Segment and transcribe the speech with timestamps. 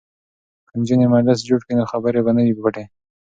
[0.67, 2.83] که نجونې مجلس جوړ کړي نو خبرې به نه وي پټې.